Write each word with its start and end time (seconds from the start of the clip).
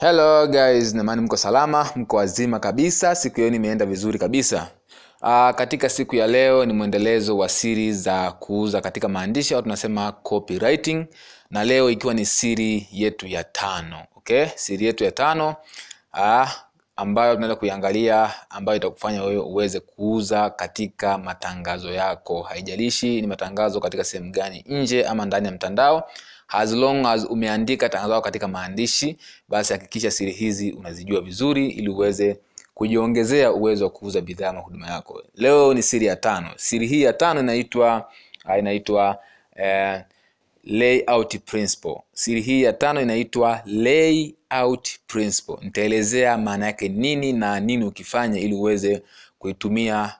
hello 0.00 0.46
guys. 0.46 0.94
Namani 0.94 1.20
mko 1.22 1.36
salama 1.36 1.90
mko 1.96 2.16
wazima 2.16 2.58
kabisa. 2.60 3.14
Siku 3.14 3.36
hiyo 3.36 3.50
nimeenda 3.50 3.86
vizuri 3.86 4.18
kabisa. 4.18 4.68
Uh, 5.22 5.50
katika 5.50 5.88
siku 5.88 6.16
ya 6.16 6.26
leo 6.26 6.64
ni 6.64 6.72
mwendelezo 6.72 7.38
wa 7.38 7.48
siri 7.48 7.92
za 7.92 8.32
kuuza 8.32 8.80
katika 8.80 9.08
maandishi 9.08 9.54
au 9.54 9.62
tunasema 9.62 10.12
copywriting. 10.12 11.06
Na 11.50 11.64
leo 11.64 11.90
ikiwa 11.90 12.14
ni 12.14 12.26
siri 12.26 12.88
yetu 12.92 13.26
ya 13.26 13.44
tano 13.44 14.04
okay? 14.16 14.46
Siri 14.54 14.86
yetu 14.86 15.04
ya 15.04 15.10
tano 15.10 15.54
uh, 16.14 16.48
ambayo 16.96 17.34
tunaenda 17.34 17.56
kuiangalia 17.56 18.30
ambayo 18.50 18.76
itakufanya 18.76 19.22
wewe 19.22 19.42
uweze 19.42 19.80
kuuza 19.80 20.50
katika 20.50 21.18
matangazo 21.18 21.92
yako. 21.92 22.42
Haijalishi 22.42 23.20
ni 23.20 23.26
matangazo 23.26 23.80
katika 23.80 24.04
sehemu 24.04 24.30
gani 24.32 24.64
nje 24.68 25.04
ama 25.06 25.24
ndani 25.26 25.46
ya 25.46 25.52
mtandao 25.52 26.10
as 26.50 26.72
long 26.72 27.06
as 27.06 27.24
umeandika 27.30 27.88
tangazo 27.88 28.10
lako 28.12 28.24
katika 28.24 28.48
maandishi 28.48 29.16
basi 29.48 29.72
hakikisha 29.72 30.10
siri 30.10 30.32
hizi 30.32 30.72
unazijua 30.72 31.20
vizuri 31.20 31.68
ili 31.68 31.88
uweze 31.88 32.36
kujiongezea 32.74 33.52
uwezo 33.52 33.84
wa 33.84 33.90
kuuza 33.90 34.20
bidhaa 34.20 34.48
ama 34.48 34.60
huduma 34.60 34.86
yako. 34.90 35.22
Leo 35.34 35.74
ni 35.74 35.82
siri 35.82 36.06
ya 36.06 36.16
tano. 36.16 36.50
Siri 36.56 36.86
hii 36.86 37.02
ya 37.02 37.12
tano 37.12 37.40
inaitwa 37.40 38.10
inaitwa 38.58 39.18
eh, 39.56 40.00
layout 40.64 41.38
principle. 41.38 41.96
Siri 42.12 42.40
hii 42.40 42.62
ya 42.62 42.72
tano 42.72 43.00
inaitwa 43.02 43.62
layout 43.66 44.88
principle. 45.06 45.56
Nitaelezea 45.62 46.38
maana 46.38 46.66
yake 46.66 46.88
nini 46.88 47.32
na 47.32 47.60
nini 47.60 47.84
ukifanya 47.84 48.40
ili 48.40 48.54
uweze 48.54 49.02
kuitumia 49.38 50.14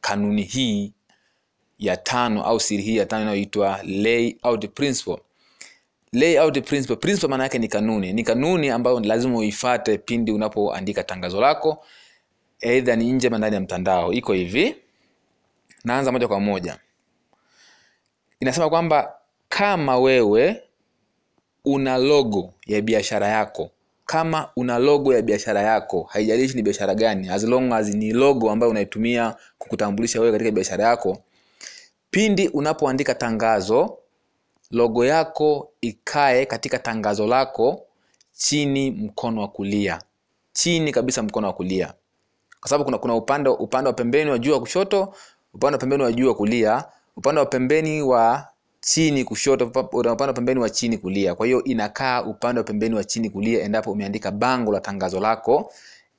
kanuni 0.00 0.42
hii 0.42 0.92
ya 1.78 1.96
tano 1.96 2.44
au 2.44 2.60
siri 2.60 2.82
hii 2.82 2.96
ya 2.96 3.06
tano 3.06 3.22
inayoitwa 3.22 3.80
layout 3.82 4.68
principle 4.68 5.18
layout 6.14 6.60
principle. 6.64 6.96
Principle 6.96 7.28
maana 7.28 7.42
yake 7.44 7.58
ni 7.58 7.68
kanuni. 7.68 8.12
Ni 8.12 8.22
kanuni 8.22 8.70
ambayo 8.70 9.00
lazima 9.00 9.38
uifate 9.38 9.98
pindi 9.98 10.32
unapoandika 10.32 11.02
tangazo 11.04 11.40
lako 11.40 11.84
aidha 12.62 12.96
ni 12.96 13.12
nje 13.12 13.28
ndani 13.28 13.54
ya 13.54 13.60
mtandao. 13.60 14.12
Iko 14.12 14.32
hivi. 14.32 14.76
Naanza 15.84 16.12
moja 16.12 16.28
kwa 16.28 16.40
moja. 16.40 16.78
Inasema 18.40 18.70
kwamba 18.70 19.14
kama 19.48 19.98
wewe 19.98 20.62
una 21.64 21.98
logo 21.98 22.54
ya 22.66 22.80
biashara 22.80 23.28
yako 23.28 23.70
kama 24.06 24.50
una 24.56 24.78
logo 24.78 25.14
ya 25.14 25.22
biashara 25.22 25.60
yako 25.62 26.02
haijalishi 26.02 26.56
ni 26.56 26.62
biashara 26.62 26.94
gani 26.94 27.28
as 27.28 27.44
long 27.44 27.72
as 27.72 27.94
ni 27.94 28.12
logo 28.12 28.50
ambayo 28.50 28.70
unaitumia 28.70 29.36
kukutambulisha 29.58 30.20
wewe 30.20 30.32
katika 30.32 30.50
biashara 30.50 30.84
yako 30.84 31.22
pindi 32.10 32.48
unapoandika 32.48 33.14
tangazo 33.14 33.98
logo 34.70 35.04
yako 35.04 35.70
ikae 35.80 36.46
katika 36.46 36.78
tangazo 36.78 37.26
lako 37.26 37.82
chini 38.32 38.90
mkono 38.90 39.40
wa 39.40 39.48
kulia. 39.48 40.02
Chini 40.52 40.92
kabisa 40.92 41.22
mkono 41.22 41.46
wa 41.46 41.52
kulia. 41.52 41.92
Kwa 42.60 42.68
sababu 42.68 42.84
kuna, 42.84 42.98
kuna 42.98 43.14
upande 43.14 43.50
upande 43.50 43.88
wa 43.88 43.92
pembeni 43.94 44.30
wa 44.30 44.38
juu 44.38 44.52
wa 44.52 44.60
kushoto 44.60 45.14
upande 45.54 45.74
wa 45.74 45.78
pembeni 45.80 46.02
wa 46.02 46.12
juu 46.12 46.28
wa 46.28 46.34
kulia 46.34 46.84
upande 47.16 47.40
wa 47.40 47.46
pembeni 47.46 48.02
wa 48.02 48.48
chini 48.80 49.24
kushoto 49.24 49.64
upande 49.66 50.24
wa 50.24 50.32
pembeni 50.32 50.60
wa 50.60 50.70
chini 50.70 50.98
kulia. 50.98 51.34
Kwa 51.34 51.46
hiyo 51.46 51.64
inakaa 51.64 52.22
upande 52.22 52.60
wa 52.60 52.64
pembeni 52.64 52.94
wa 52.94 53.04
chini 53.04 53.30
kulia 53.30 53.62
endapo 53.64 53.92
umeandika 53.92 54.30
bango 54.30 54.72
la 54.72 54.80
tangazo 54.80 55.20
lako 55.20 55.72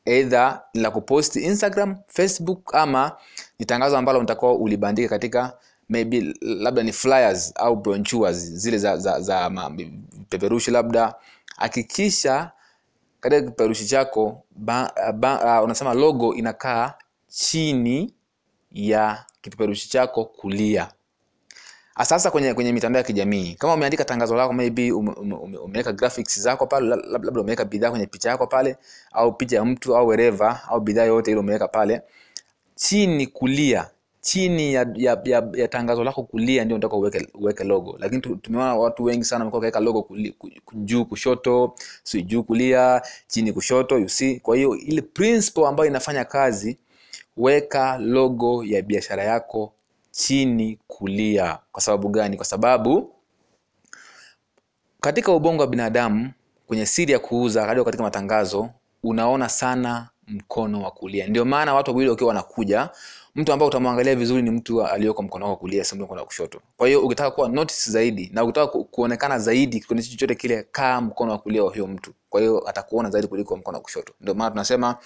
eidha 0.05 0.61
la 0.73 0.91
kuposti 0.91 1.39
instagram 1.43 1.95
facebook 2.07 2.75
ama 2.75 3.11
ni 3.59 3.65
tangazo 3.65 3.97
ambalo 3.97 4.21
mtakuwa 4.21 4.53
ulibandika 4.53 5.09
katika 5.09 5.53
maybe 5.89 6.33
labda 6.41 6.83
ni 6.83 6.91
flyers 6.94 7.53
au 7.55 7.75
brochures 7.75 8.38
zile 8.38 8.78
za, 8.78 8.97
za, 8.97 9.22
za 9.22 9.52
peperushi 10.30 10.72
labda 10.72 11.16
hakikisha 11.58 12.52
katika 13.19 13.42
kipeperushi 13.42 13.86
chako 13.86 14.44
ba, 14.55 14.92
uh, 15.59 15.64
unasema 15.64 15.94
logo 15.94 16.33
inakaa 16.33 16.94
chini 17.27 18.14
ya 18.72 19.25
kipeperushi 19.42 19.89
chako 19.89 20.26
kulia. 20.26 20.87
Sasa 22.04 22.32
kwenye 22.32 22.54
kwenye 22.54 22.73
mitandao 22.73 22.98
ya 22.99 23.04
kijamii. 23.08 23.55
Kama 23.59 23.73
umeandika 23.73 24.05
tangazo 24.05 24.36
lako 24.36 24.54
maybe 24.54 24.92
ume, 24.92 25.11
ume, 25.11 25.58
umeweka 25.58 25.92
graphics 25.93 26.39
zako 26.39 26.67
pale 26.67 26.88
labda 27.09 27.42
umeweka 27.42 27.65
bidhaa 27.65 27.89
kwenye 27.89 28.05
picha 28.05 28.30
yako 28.30 28.48
pale 28.48 28.77
au 29.11 29.33
picha 29.33 29.55
ya 29.55 29.65
mtu 29.65 29.95
au 29.98 30.08
wereva 30.08 30.61
au 30.70 30.80
bidhaa 30.82 31.04
yoyote 31.04 31.32
ile 31.32 31.39
umeweka 31.39 31.67
pale 31.67 32.02
chini 32.76 33.27
kulia 33.27 33.89
chini 34.25 34.73
ya, 34.73 34.86
ya, 34.95 35.21
ya, 35.25 35.49
ya 35.55 35.67
tangazo 35.67 36.03
lako 36.03 36.23
kulia 36.23 36.65
ndio 36.65 36.77
nataka 36.77 36.95
uweke, 36.95 37.27
uweke 37.33 37.63
logo. 37.63 37.95
Lakini 37.99 38.21
tumeona 38.21 38.75
watu 38.75 39.03
wengi 39.03 39.23
sana 39.25 39.39
wamekuwa 39.39 39.61
kaweka 39.61 39.80
logo 39.80 40.08
juu 40.73 41.05
kushoto 41.05 41.75
si 42.03 42.21
juu 42.23 42.43
kulia 42.43 43.02
chini 43.27 43.53
kushoto 43.53 43.97
you 43.99 44.09
see. 44.09 44.39
Kwa 44.39 44.55
hiyo 44.55 44.75
ile 44.75 45.02
principle 45.02 45.67
ambayo 45.67 45.89
inafanya 45.89 46.25
kazi 46.25 46.77
weka 47.37 47.97
logo 47.97 48.64
ya 48.64 48.81
biashara 48.81 49.23
yako 49.23 49.73
chini 50.11 50.80
kulia. 50.87 51.58
Kwa 51.71 51.81
sababu 51.81 52.09
gani? 52.09 52.35
Kwa 52.37 52.45
sababu 52.45 53.14
katika 55.02 55.31
ubongo 55.31 55.61
wa 55.61 55.67
binadamu 55.67 56.31
kwenye 56.67 56.85
siri 56.85 57.11
ya 57.14 57.19
kuuza 57.19 57.65
hadi 57.65 57.83
katika 57.83 58.03
matangazo 58.03 58.69
unaona 59.03 59.49
sana 59.49 60.09
mkono 60.27 60.81
wa 60.81 60.91
kulia. 60.91 61.27
Ndio 61.27 61.45
maana 61.45 61.73
watu 61.73 61.91
wawili 61.91 62.09
wakiwa 62.09 62.27
wanakuja 62.27 62.89
mtu 63.35 63.53
ambaye 63.53 63.67
utamwangalia 63.69 64.15
vizuri 64.15 64.41
ni 64.41 64.51
mtu 64.51 64.83
aliyoko 64.85 65.23
mkono 65.23 65.45
wako 65.45 65.57
kulia 65.57 65.83
si 65.83 65.95
mkono 65.95 66.19
wa 66.21 66.25
kushoto. 66.27 66.61
Kwa 66.77 66.87
hiyo 66.87 67.01
ukitaka 67.01 67.31
kuwa 67.31 67.49
notice 67.49 67.91
zaidi 67.91 68.29
na 68.33 68.43
ukitaka 68.43 68.67
ku, 68.67 68.83
kuonekana 68.85 69.39
zaidi 69.39 69.81
kwenye 69.81 70.03
chochote 70.03 70.35
kile 70.35 70.63
kaa 70.71 71.01
mkono 71.01 71.31
wa 71.31 71.37
kulia 71.37 71.63
wa 71.63 71.69
huyo 71.71 71.87
mtu. 71.87 72.13
Kwa 72.29 72.41
hiyo 72.41 72.69
atakuona 72.69 73.09
zaidi 73.09 73.27
kuliko 73.27 73.57
mkono 73.57 73.77
wa 73.77 73.81
kushoto. 73.81 74.13
Ndio 74.21 74.33
maana 74.33 74.51
tunasema 74.51 74.97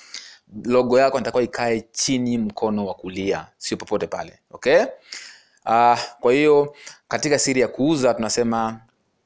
logo 0.66 1.00
yako 1.00 1.18
natakiwa 1.18 1.44
ikae 1.44 1.82
chini 1.92 2.38
mkono 2.38 2.86
wa 2.86 2.94
kulia 2.94 3.48
sio 3.58 3.78
popote 3.78 4.08
pale 4.08 4.40
okay? 4.52 4.80
Uh, 5.66 6.00
kwa 6.20 6.34
hiyo 6.34 6.76
katika 7.08 7.40
siri 7.40 7.62
ya 7.62 7.68
kuuza 7.68 8.14
tunasema 8.14 8.80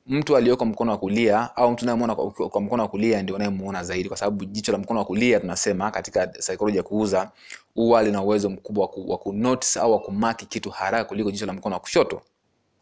mtu 0.08 0.38
aliyoko 0.38 0.66
mkono 0.66 0.92
wa 0.92 0.98
kulia 0.98 1.56
au 1.56 1.72
mtu 1.72 1.86
unayemwona 1.86 2.16
kwa, 2.16 2.62
mkono 2.62 2.84
wa 2.84 2.90
kulia 2.90 3.24
ndio 3.24 3.36
unayemuona 3.36 3.84
zaidi 3.84 4.08
kwa 4.10 4.18
sababu 4.18 4.46
jicho 4.46 4.72
la 4.72 4.78
mkono 4.78 5.00
wa 5.00 5.06
kulia 5.06 5.40
tunasema 5.40 5.92
katika 5.92 6.34
saikolojia 6.42 6.78
ya 6.80 6.84
kuuza 6.84 7.32
huwa 7.76 8.04
lina 8.04 8.22
uwezo 8.22 8.50
mkubwa 8.50 8.90
wa 9.08 9.18
kunotice 9.18 9.80
au 9.80 9.92
wa 9.92 10.00
kumaki 10.00 10.46
kitu 10.46 10.70
haraka 10.70 11.04
kuliko 11.04 11.32
jicho 11.32 11.46
la 11.46 11.54
mkono 11.54 11.76
wa 11.76 11.80
kushoto. 11.80 12.22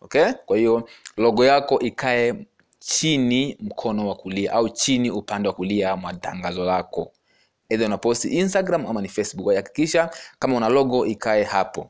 Okay? 0.01 0.31
Kwa 0.45 0.57
hiyo 0.57 0.89
logo 1.17 1.45
yako 1.45 1.79
ikae 1.79 2.45
chini 2.79 3.57
mkono 3.59 4.07
wa 4.09 4.15
kulia 4.15 4.51
au 4.53 4.69
chini 4.69 5.11
upande 5.11 5.49
wa 5.49 5.55
kulia 5.55 5.95
mwa 5.95 6.13
tangazo 6.13 6.65
lako. 6.65 7.11
Either 7.69 7.87
unaposti 7.87 8.27
instagram 8.29 8.85
ama 8.85 9.01
ni 9.01 9.07
facebook. 9.07 9.55
Hakikisha 9.55 10.09
kama 10.39 10.57
una 10.57 10.69
logo 10.69 11.05
ikae 11.05 11.43
hapo. 11.43 11.89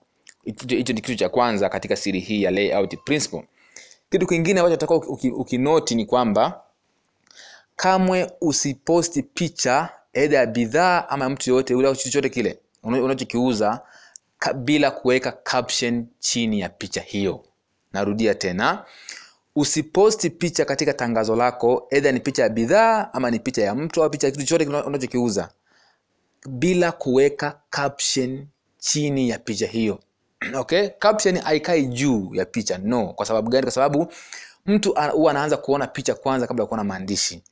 Hicho 0.67 0.93
ni 0.93 1.01
kitu 1.01 1.15
cha 1.15 1.29
kwanza 1.29 1.69
katika 1.69 1.95
siri 1.95 2.19
hii 2.19 2.43
ya 2.43 2.51
layout 2.51 2.97
principle 3.05 3.43
kitu 4.11 4.27
kingine 4.27 4.59
ambacho 4.59 4.73
nataka 4.73 4.95
ukinoti 5.35 5.95
ni 5.95 6.05
kwamba 6.05 6.61
kamwe 7.75 8.31
usiposti 8.41 9.23
picha 9.23 9.89
aidha 10.13 10.37
ya 10.37 10.45
bidhaa 10.45 11.09
ama 11.09 11.29
mtu 11.29 11.49
yoyote 11.49 11.75
ule 11.75 11.95
chochote 11.95 12.29
kile 12.29 12.59
unachokiuza 12.83 13.81
bila 14.55 14.91
kuweka 14.91 15.31
caption 15.31 16.07
chini 16.19 16.59
ya 16.59 16.69
picha 16.69 17.01
hiyo. 17.01 17.43
Narudia 17.93 18.35
tena 18.35 18.85
usiposti 19.55 20.29
picha 20.29 20.65
katika 20.65 20.93
tangazo 20.93 21.35
lako 21.35 21.87
edha 21.89 22.11
ni 22.11 22.19
picha 22.19 22.43
ya 22.43 22.49
bidhaa 22.49 23.09
ama 23.13 23.31
ni 23.31 23.39
picha 23.39 23.61
ya 23.61 23.75
mtu 23.75 24.03
au 24.03 24.09
picha 24.09 24.27
ya 24.27 24.31
kitu 24.31 24.45
chochote 24.45 24.65
unachokiuza 24.87 25.49
bila 26.49 26.91
kuweka 26.91 27.61
caption 27.69 28.47
chini 28.77 29.29
ya 29.29 29.39
picha 29.39 29.67
hiyo 29.67 29.99
okay? 30.61 30.89
Caption 30.99 31.37
haikai 31.37 31.85
juu 31.85 32.29
ya 32.35 32.45
picha 32.45 32.77
no. 32.77 33.07
Kwa 33.07 33.25
sababu 33.25 33.49
gani? 33.49 33.63
Kwa 33.63 33.71
sababu 33.71 34.07
mtu 34.65 34.95
huwa 35.13 35.31
anaanza 35.31 35.57
kuona 35.57 35.87
picha 35.87 36.15
kwanza 36.15 36.47
kabla 36.47 36.63
ya 36.63 36.67
kuona 36.67 36.83
maandishi. 36.83 37.43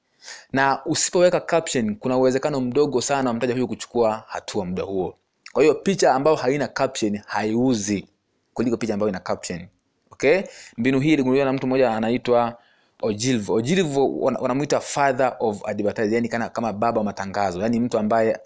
Na 0.54 0.86
usipoweka 0.86 1.40
caption 1.40 1.96
kuna 1.96 2.18
uwezekano 2.18 2.62
mdogo 2.62 3.02
sana 3.02 3.30
wa 3.30 3.34
mteja 3.34 3.54
huyu 3.54 3.68
kuchukua 3.68 4.24
hatua 4.28 4.66
muda 4.66 4.84
huo. 4.84 5.16
Kwa 5.54 5.64
hiyo 5.64 5.76
picha 5.76 6.14
ambayo 6.14 6.36
haina 6.36 6.68
caption 6.68 7.18
haiuzi 7.26 8.08
kuliko 8.54 8.78
picha 8.78 8.94
ambayo 8.94 9.10
ina 9.10 9.20
caption. 9.20 9.68
Okay? 10.12 10.42
Mbinu 10.78 11.00
hii 11.00 11.14
iligunduliwa 11.14 11.46
na 11.46 11.54
mtu 11.54 11.68
mmoja 11.68 11.92
anaitwa 11.92 12.58
Ogilvy. 13.02 13.52
Ogilvy 13.52 14.00
wanamuita 14.22 14.80
father 14.80 15.36
of 15.40 15.66
advertising, 15.66 16.14
yani 16.16 16.30
kana, 16.30 16.50
kama 16.50 16.74
baba 16.74 16.98
wa 17.00 17.04
matangazo, 17.04 17.62
yani 17.62 17.80
mtu 17.80 17.98
ambaye 17.98 18.40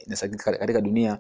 katika 0.60 0.82
dunia 0.82 1.20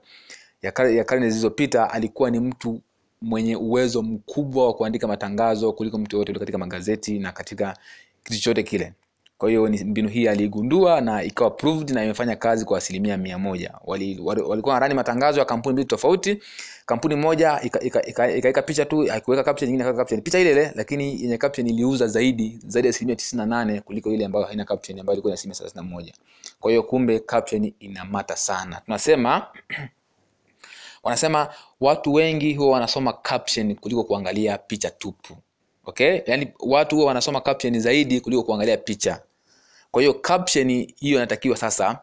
ya 0.61 1.03
karne 1.03 1.29
zilizopita 1.29 1.91
alikuwa 1.91 2.31
ni 2.31 2.39
mtu 2.39 2.81
mwenye 3.23 3.55
uwezo 3.55 4.01
mkubwa 4.01 4.65
wa 4.67 4.73
kuandika 4.73 5.07
matangazo 5.07 5.73
kuliko 5.73 5.97
mtu 5.97 6.15
yoyote 6.15 6.39
katika 6.39 6.57
magazeti 6.57 7.19
na 7.19 7.31
katika 7.31 7.77
kitu 8.23 8.35
chochote 8.39 8.63
kile. 8.63 8.93
Kwa 9.37 9.49
hiyo 9.49 9.69
ni 9.69 9.83
mbinu 9.83 10.09
hii 10.09 10.27
aliigundua 10.27 11.01
na 11.01 11.23
ikawa 11.23 11.51
proved 11.51 11.89
na 11.89 12.03
imefanya 12.03 12.35
kazi 12.35 12.65
kwa 12.65 12.77
asilimia 12.77 13.17
mia 13.17 13.37
moja. 13.37 13.73
Wali, 13.85 14.19
wali, 14.23 14.41
walikuwa 14.41 14.73
wanarani 14.73 14.93
matangazo 14.95 15.39
ya 15.39 15.45
kampuni 15.45 15.73
mbili 15.73 15.87
tofauti. 15.87 16.39
Kampuni 16.85 17.15
moja 17.15 17.61
ikaweka 17.61 18.05
ika, 18.07 18.49
ika, 18.49 18.61
picha 18.61 18.85
tu 18.85 19.11
akiweka 19.11 19.43
caption 19.43 19.67
nyingine 19.69 19.83
ikaweka 19.83 19.97
caption. 20.01 20.21
Picha 20.21 20.39
ile 20.39 20.51
ile 20.51 20.71
lakini 20.75 21.21
yenye 21.21 21.37
caption 21.37 21.67
iliuza 21.67 22.07
zaidi 22.07 22.59
zaidi 22.67 22.87
ya 22.87 22.89
asilimia 22.89 23.15
tisini 23.15 23.37
na 23.39 23.45
nane 23.45 23.81
kuliko 23.81 24.11
ile 24.11 24.25
ambayo 24.25 24.45
haina 24.45 24.65
caption 24.65 24.99
ambayo 24.99 25.13
ilikuwa 25.15 25.31
na 25.31 25.33
asilimia 25.33 25.55
thelathini 25.57 25.85
na 25.85 25.89
moja. 25.95 26.13
Kwa 26.59 26.71
hiyo 26.71 26.83
kumbe 26.83 27.19
caption 27.19 27.73
ina 27.79 28.05
mata 28.05 28.35
sana. 28.35 28.81
Tunasema 28.85 29.47
wanasema 31.03 31.47
watu 31.81 32.13
wengi 32.13 32.53
huwa 32.53 32.71
wanasoma 32.73 33.13
caption 33.13 33.75
kuliko 33.75 34.03
kuangalia 34.03 34.57
picha 34.57 34.89
tupu. 34.89 35.37
Okay? 35.85 36.21
Yaani 36.25 36.47
watu 36.59 36.95
huwa 36.95 37.07
wanasoma 37.07 37.41
caption 37.41 37.79
zaidi 37.79 38.21
kuliko 38.21 38.43
kuangalia 38.43 38.77
picha. 38.77 39.21
Kwa 39.91 40.01
hiyo 40.01 40.13
caption 40.13 40.67
hiyo 40.95 41.17
inatakiwa 41.17 41.57
sasa 41.57 41.99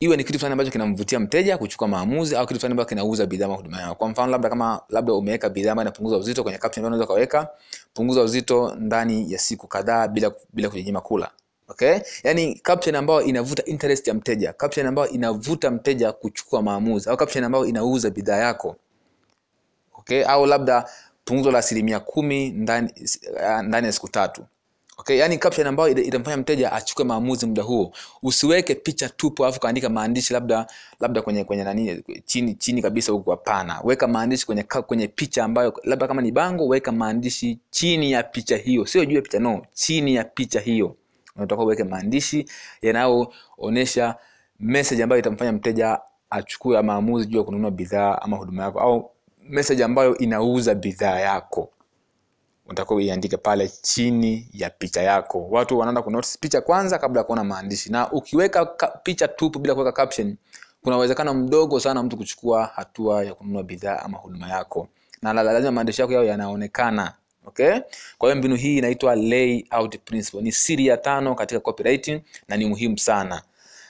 iwe 0.00 0.16
ni 0.16 0.24
kitu 0.24 0.38
fulani 0.38 0.52
ambacho 0.52 0.70
kinamvutia 0.70 1.20
mteja 1.20 1.58
kuchukua 1.58 1.88
maamuzi 1.88 2.36
au 2.36 2.46
kitu 2.46 2.60
fulani 2.60 2.72
ambacho 2.72 2.88
kinauza 2.88 3.26
bidhaa 3.26 3.46
au 3.46 3.56
huduma 3.56 3.80
yao 3.80 3.94
kwa 3.94 4.08
mfano 4.08 4.32
labda 4.32 4.48
kama 4.48 4.80
labda 4.88 5.12
umeweka 5.12 5.48
bidhaa 5.48 5.72
ambayo 5.72 5.84
inapunguza 5.84 6.16
uzito 6.16 6.42
kwenye 6.42 6.58
caption 6.58 6.86
unaweza 6.86 7.06
kaweka 7.06 7.48
punguza 7.94 8.22
uzito 8.22 8.74
ndani 8.74 9.32
ya 9.32 9.38
siku 9.38 9.66
kadhaa 9.68 10.08
bila 10.08 10.32
bila 10.52 10.68
kujinyima 10.70 11.00
kula 11.00 11.30
okay? 11.68 11.98
Yani 12.24 12.54
caption 12.54 12.94
ambayo 12.96 13.22
inavuta 13.22 13.64
interest 13.64 14.08
ya 14.08 14.14
mteja 14.14 14.52
caption 14.52 14.86
ambayo 14.86 15.08
inavuta 15.08 15.70
mteja 15.70 16.12
kuchukua 16.12 16.62
maamuzi 16.62 17.10
au 17.10 17.16
caption 17.16 17.44
ambayo 17.44 17.66
inauza 17.66 18.10
bidhaa 18.10 18.36
yako. 18.36 18.76
Okay? 19.98 20.24
Au 20.24 20.46
labda 20.46 20.88
punguzo 21.24 21.50
la 21.50 21.58
asilimia 21.58 22.00
kumi 22.00 22.50
ndani 22.50 22.92
ndani 23.62 23.86
ya 23.86 23.92
siku 23.92 24.08
tatu. 24.08 24.44
Okay? 24.98 25.18
Yani 25.18 25.38
caption 25.38 25.66
ambayo 25.66 25.88
itamfanya 25.88 26.36
mteja 26.36 26.72
achukue 26.72 27.04
maamuzi 27.04 27.46
muda 27.46 27.62
huo. 27.62 27.92
Usiweke 28.22 28.74
picha 28.74 29.08
tupu 29.08 29.44
alafu 29.44 29.60
kaandika 29.60 29.88
maandishi 29.88 30.32
labda 30.32 30.66
labda 31.00 31.22
kwenye 31.22 31.44
kwenye 31.44 31.64
nani 31.64 32.02
chini 32.24 32.54
chini 32.54 32.82
kabisa 32.82 33.12
huku 33.12 33.30
hapana. 33.30 33.80
Weka 33.84 34.08
maandishi 34.08 34.46
kwenye 34.46 34.62
kwenye 34.62 35.08
picha 35.08 35.44
ambayo 35.44 35.80
labda 35.84 36.08
kama 36.08 36.22
ni 36.22 36.32
bango 36.32 36.66
weka 36.66 36.92
maandishi 36.92 37.58
chini 37.70 38.12
ya 38.12 38.22
picha 38.22 38.56
hiyo. 38.56 38.86
Sio 38.86 39.04
juu 39.04 39.16
ya 39.16 39.22
picha 39.22 39.38
no 39.38 39.62
chini 39.72 40.14
ya 40.14 40.24
picha 40.24 40.60
hiyo 40.60 40.96
unataka 41.36 41.62
uweke 41.62 41.84
maandishi 41.84 42.46
yanayoonesha 42.82 44.14
message 44.60 45.02
ambayo 45.02 45.20
itamfanya 45.20 45.52
mteja 45.52 45.98
achukue 46.30 46.82
maamuzi 46.82 47.26
juu 47.26 47.38
ya 47.38 47.44
kununua 47.44 47.70
bidhaa 47.70 48.18
ama 48.22 48.36
huduma 48.36 48.62
yako 48.62 48.80
au 48.80 49.10
message 49.48 49.84
ambayo 49.84 50.18
inauza 50.18 50.74
bidhaa 50.74 51.18
yako. 51.20 51.70
Unatakiwa 52.66 52.96
uiandike 52.96 53.36
pale 53.36 53.68
chini 53.82 54.48
ya 54.52 54.70
picha 54.70 55.02
yako. 55.02 55.48
Watu 55.50 55.78
wanaenda 55.78 56.02
kunotice 56.02 56.38
picha 56.40 56.60
kwanza 56.60 56.98
kabla 56.98 57.20
ya 57.20 57.24
kuona 57.24 57.44
maandishi. 57.44 57.92
Na 57.92 58.12
ukiweka 58.12 58.66
picha 59.02 59.28
tupu 59.28 59.58
bila 59.58 59.74
kuweka 59.74 59.92
caption 59.92 60.36
kuna 60.82 60.96
uwezekano 60.96 61.34
mdogo 61.34 61.80
sana 61.80 62.02
mtu 62.02 62.16
kuchukua 62.16 62.66
hatua 62.66 63.24
ya 63.24 63.34
kununua 63.34 63.62
bidhaa 63.62 63.98
ama 63.98 64.18
huduma 64.18 64.48
yako. 64.48 64.88
Na 65.22 65.32
lazima 65.32 65.72
maandishi 65.72 66.00
yako 66.00 66.12
yao 66.12 66.24
yanaonekana 66.24 67.12
okay? 67.46 67.80
Kwa 68.18 68.28
hiyo 68.28 68.36
mbinu 68.38 68.56
hii 68.56 68.78
inaitwa 68.78 69.16
layout 69.16 69.98
principle. 70.04 70.40
Ni 70.42 70.52
siri 70.52 70.86
ya 70.86 70.96
tano 70.96 71.34
katika 71.34 71.60
copywriting 71.60 72.20
na 72.48 72.56
ni 72.56 72.66
muhimu 72.66 72.98
sana. 72.98 73.42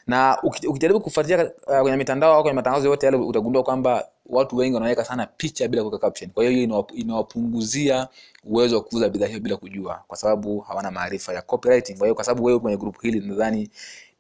Na 0.07 0.39
ukijaribu 0.43 1.01
kufuatilia 1.01 1.45
uh, 1.67 1.81
kwenye 1.81 1.97
mitandao 1.97 2.35
au 2.35 2.43
kwenye 2.43 2.57
matangazo 2.57 2.89
yote 2.89 3.07
yale 3.07 3.19
utagundua 3.19 3.63
kwamba 3.63 4.09
watu 4.27 4.57
wengi 4.57 4.75
wanaweka 4.75 5.05
sana 5.05 5.27
picha 5.27 5.69
bila 5.69 5.83
kuweka 5.83 5.99
caption. 5.99 6.31
Kwa 6.31 6.45
hiyo 6.45 6.57
hiyo 6.67 6.87
inawapunguzia 6.95 8.09
uwezo 8.45 8.77
wa 8.77 8.83
kuuza 8.83 9.09
bidhaa 9.09 9.27
hiyo 9.27 9.41
bila 9.41 9.57
kujua 9.57 10.03
kwa 10.09 10.17
sababu 10.17 10.61
hawana 10.61 10.91
maarifa 10.91 11.35
ya 11.35 11.43
copywriting. 11.43 11.97
Kwa 11.99 12.07
hiyo 12.07 12.15
kwa 12.15 12.25
sababu 12.25 12.45
wewe 12.45 12.59
kwenye 12.59 12.77
grupu 12.77 13.01
hili 13.01 13.21
nadhani 13.21 13.71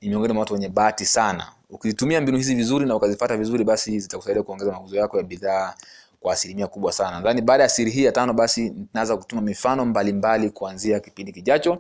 ni 0.01 0.09
miongoni 0.09 0.33
mwa 0.33 0.41
watu 0.41 0.55
wenye 0.55 0.69
bahati 0.69 1.05
sana. 1.05 1.53
Ukizitumia 1.71 2.21
mbinu 2.21 2.39
hizi 2.39 2.55
vizuri 2.55 2.87
na 2.87 2.97
ukazifata 2.97 3.37
vizuri 3.37 3.65
basi 3.65 4.01
zitakusaidia 4.01 4.43
kuongeza 4.43 4.73
mauzo 4.73 4.97
yako 4.97 5.17
ya 5.17 5.23
bidhaa 5.23 5.75
kwa 6.25 6.33
asilimia 6.33 6.67
kubwa 6.67 6.93
sana. 6.93 7.11
Nadhani 7.11 7.43
baada 7.43 7.63
ya 7.63 7.69
siri 7.69 7.91
hii 7.91 8.05
ya 8.05 8.13
tano 8.13 8.33
basi 8.33 8.75
naanza 8.95 9.17
kutuma 9.17 9.43
mifano 9.43 9.85
mbalimbali 9.85 10.39
mbali 10.39 10.51
kuanzia 10.51 11.01
kipindi 11.01 11.33
kijacho 11.33 11.79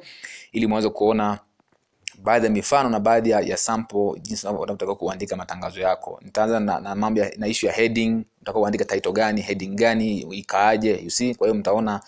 ili 0.52 0.67
mweze 0.67 0.88
kuona 0.88 1.38
baadhi 2.23 2.46
ya 2.46 2.52
mifano 2.52 2.88
na 2.91 3.00
baadhi 3.00 3.31
ya, 3.31 3.41
ya 3.41 3.56
sample 3.56 4.12
jinsi 4.23 4.46
unavyotakiwa 4.46 4.96
kuandika 4.96 5.37
matangazo 5.37 5.81
yako. 5.81 6.20
Nitaanza 6.25 6.61
na, 6.61 6.81
na 6.81 6.94
mambo 6.94 7.20
ya, 7.20 7.32
na 7.37 7.46
issue 7.46 7.69
ya 7.69 7.75
heading 7.75 8.25
utakuwa 8.43 8.62
kuandika 8.62 8.85
title 8.85 9.12
gani 9.12 9.41
heading 9.41 9.75
gani 9.75 10.19
ikaaje 10.20 11.00
you 11.05 11.11
see. 11.11 11.35
Kwa 11.35 11.46
hiyo 11.46 11.55
mtaona 11.61 12.00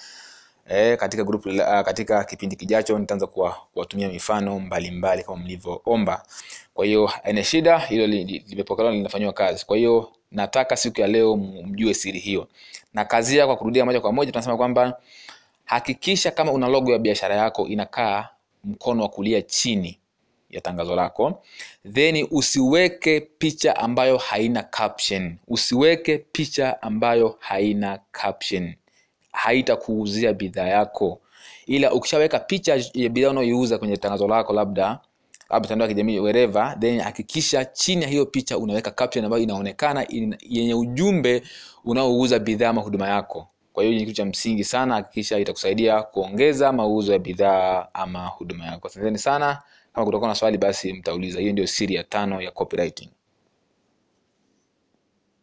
eh, 0.68 0.96
katika 0.98 1.24
group 1.24 1.46
uh, 1.46 1.80
katika 1.80 2.24
kipindi 2.24 2.56
kijacho 2.56 2.98
nitaanza 2.98 3.26
kuwatumia 3.26 4.08
mifano 4.08 4.50
mbalimbali 4.60 4.90
mbali 4.90 5.22
kama 5.22 5.36
mlivyoomba. 5.36 6.22
Kwa 6.74 6.86
hiyo 6.86 7.10
ene 7.24 7.44
shida 7.44 7.78
hilo 7.78 8.06
limepokelewa 8.06 8.92
li, 8.92 8.98
linafanywa 8.98 9.32
kazi. 9.32 9.66
Kwa 9.66 9.76
hiyo 9.76 10.12
nataka 10.32 10.76
siku 10.76 11.00
ya 11.00 11.06
leo 11.06 11.36
mjue 11.36 11.94
siri 11.94 12.18
hiyo. 12.18 12.48
Na 12.94 13.04
kazi 13.04 13.36
kwa 13.38 13.56
kurudia 13.56 13.84
moja 13.84 14.00
kwa 14.00 14.12
moja 14.12 14.32
tunasema 14.32 14.56
kwamba 14.56 14.98
hakikisha 15.64 16.30
kama 16.30 16.52
una 16.52 16.68
logo 16.68 16.92
ya 16.92 16.98
biashara 16.98 17.34
yako 17.36 17.66
inakaa 17.66 18.28
mkono 18.64 19.02
wa 19.02 19.08
kulia 19.08 19.42
chini 19.42 19.98
ya 20.50 20.60
tangazo 20.60 20.96
lako. 20.96 21.42
Then 21.92 22.26
usiweke 22.30 23.20
picha 23.20 23.76
ambayo 23.76 24.16
haina 24.16 24.62
caption. 24.62 25.36
Usiweke 25.48 26.18
picha 26.18 26.82
ambayo 26.82 27.36
haina 27.40 27.98
caption 28.12 28.74
haitakuuzia 29.36 30.32
bidhaa 30.32 30.66
yako. 30.66 31.20
Ila 31.66 31.92
ukishaweka 31.92 32.38
picha 32.38 32.82
ya 32.94 33.08
bidhaa 33.08 33.30
unayoiuza 33.30 33.78
kwenye 33.78 33.96
tangazo 33.96 34.28
lako 34.28 34.52
labda 34.52 34.98
labda 35.50 35.60
mitandao 35.60 35.88
ya 35.88 35.94
kijamii 35.94 36.18
wereva 36.18 36.76
then 36.80 37.00
hakikisha 37.00 37.64
chini 37.64 38.02
ya 38.02 38.08
hiyo 38.08 38.26
picha 38.26 38.58
unaweka 38.58 38.90
caption 38.90 39.24
ambayo 39.24 39.42
inaonekana 39.42 40.08
in, 40.08 40.36
yenye 40.40 40.74
ujumbe 40.74 41.42
unaouza 41.84 42.38
bidhaa 42.38 42.68
ama 42.68 42.80
huduma 42.82 43.08
yako. 43.08 43.48
Kwa 43.72 43.84
hiyo 43.84 43.94
ni 43.94 44.00
kitu 44.00 44.12
cha 44.16 44.24
msingi 44.24 44.64
sana 44.64 44.94
hakikisha 44.94 45.38
itakusaidia 45.38 46.02
kuongeza 46.02 46.72
mauzo 46.72 47.12
ya 47.12 47.18
bidhaa 47.18 47.88
ama 47.94 48.26
huduma 48.26 48.64
yako. 48.66 48.88
Asanteni 48.88 49.18
sana. 49.18 49.62
Kama 49.92 50.04
kutakuwa 50.06 50.28
na 50.28 50.34
swali 50.34 50.58
basi 50.58 50.92
mtauliza. 50.92 51.40
Hiyo 51.40 51.52
ndio 51.52 51.66
siri 51.66 51.94
ya 51.94 52.04
tano 52.04 52.40
ya 52.42 52.50
copywriting 52.50 53.08